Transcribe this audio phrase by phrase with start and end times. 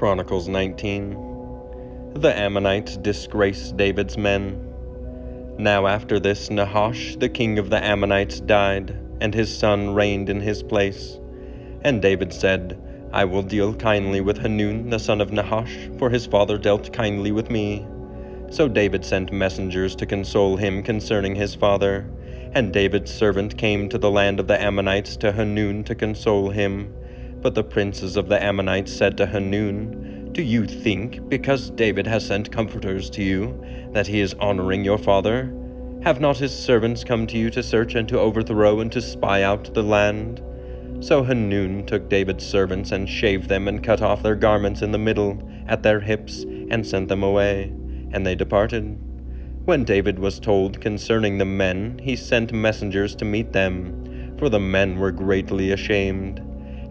[0.00, 4.58] Chronicles 19 The Ammonites disgrace David's men.
[5.58, 10.40] Now after this, Nahash, the king of the Ammonites, died, and his son reigned in
[10.40, 11.18] his place.
[11.82, 12.80] And David said,
[13.12, 17.30] I will deal kindly with Hanun, the son of Nahash, for his father dealt kindly
[17.30, 17.86] with me.
[18.48, 22.08] So David sent messengers to console him concerning his father.
[22.54, 26.94] And David's servant came to the land of the Ammonites to Hanun to console him.
[27.42, 32.26] But the princes of the Ammonites said to Hanun, Do you think, because David has
[32.26, 33.58] sent comforters to you,
[33.92, 35.54] that he is honoring your father?
[36.02, 39.42] Have not his servants come to you to search and to overthrow and to spy
[39.42, 40.42] out the land?
[41.00, 44.98] So Hanun took David's servants and shaved them and cut off their garments in the
[44.98, 47.72] middle, at their hips, and sent them away.
[48.12, 48.98] And they departed.
[49.64, 54.60] When David was told concerning the men, he sent messengers to meet them, for the
[54.60, 56.42] men were greatly ashamed.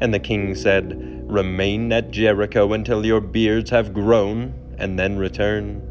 [0.00, 5.82] And the king said, Remain at Jericho until your beards have grown, and then return.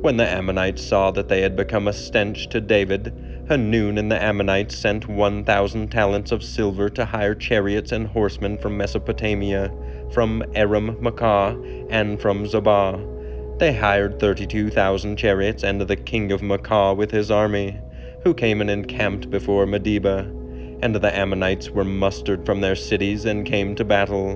[0.00, 3.12] When the Ammonites saw that they had become a stench to David,
[3.48, 8.58] Hanun and the Ammonites sent one thousand talents of silver to hire chariots and horsemen
[8.58, 9.70] from Mesopotamia,
[10.12, 13.58] from Aram Maacah, and from Zobah.
[13.58, 17.78] They hired thirty two thousand chariots and the king of Maacah with his army,
[18.22, 20.41] who came and encamped before Medeba
[20.82, 24.34] and the Ammonites were mustered from their cities and came to battle.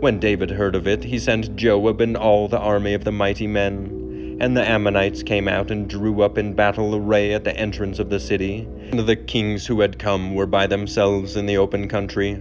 [0.00, 3.46] When David heard of it, he sent Joab and all the army of the mighty
[3.46, 4.38] men.
[4.40, 8.10] And the Ammonites came out and drew up in battle array at the entrance of
[8.10, 12.40] the city, and the kings who had come were by themselves in the open country.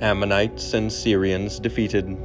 [0.00, 2.16] Ammonites and Syrians defeated.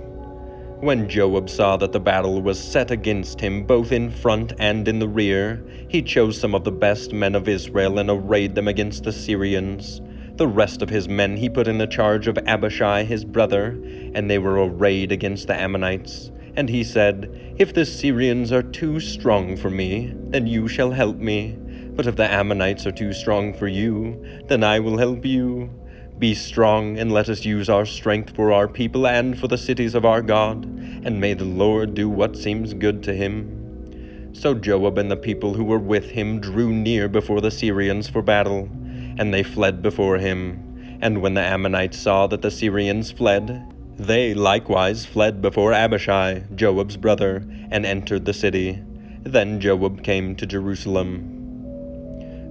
[0.81, 4.99] When Joab saw that the battle was set against him both in front and in
[4.99, 9.03] the rear, he chose some of the best men of Israel and arrayed them against
[9.03, 9.99] the Syrians.
[10.37, 13.77] The rest of his men he put in the charge of Abishai his brother,
[14.15, 16.31] and they were arrayed against the Ammonites.
[16.55, 21.17] And he said, If the Syrians are too strong for me, then you shall help
[21.17, 21.57] me.
[21.91, 25.71] But if the Ammonites are too strong for you, then I will help you.
[26.19, 29.95] Be strong, and let us use our strength for our people and for the cities
[29.95, 34.33] of our God, and may the Lord do what seems good to him.
[34.33, 38.21] So Joab and the people who were with him drew near before the Syrians for
[38.21, 38.69] battle,
[39.17, 40.97] and they fled before him.
[41.01, 46.97] And when the Ammonites saw that the Syrians fled, they likewise fled before Abishai, Joab's
[46.97, 48.83] brother, and entered the city.
[49.23, 51.28] Then Joab came to Jerusalem.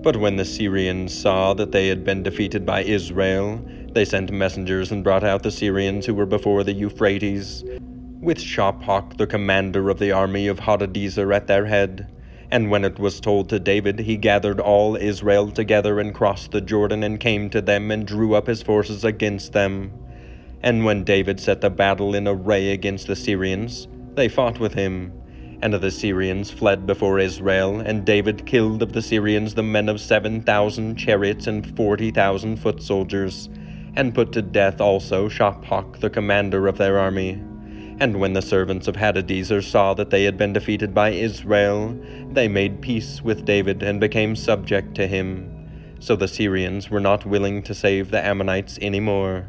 [0.01, 3.61] But when the Syrians saw that they had been defeated by Israel,
[3.93, 7.65] they sent messengers and brought out the Syrians who were before the Euphrates,
[8.21, 12.07] with Shophach the commander of the army of Hadadezer at their head.
[12.51, 16.61] And when it was told to David, he gathered all Israel together and crossed the
[16.61, 19.93] Jordan and came to them and drew up his forces against them.
[20.63, 25.13] And when David set the battle in array against the Syrians, they fought with him.
[25.61, 30.01] And the Syrians fled before Israel, and David killed of the Syrians the men of
[30.01, 33.49] seven thousand chariots and forty thousand foot soldiers,
[33.97, 37.43] and put to death also Shophach the commander of their army.
[38.01, 41.99] And when the servants of Hadadezer saw that they had been defeated by Israel,
[42.31, 45.97] they made peace with David and became subject to him.
[45.99, 49.49] So the Syrians were not willing to save the Ammonites any more.